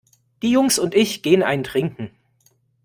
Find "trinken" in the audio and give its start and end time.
1.63-2.09